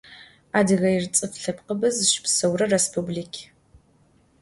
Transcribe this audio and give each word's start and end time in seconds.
Adıgêir 0.59 1.03
ts'ıf 1.13 1.33
lhepkhıbe 1.41 1.89
zışıpseure 1.95 2.65
rêspublik. 2.71 3.33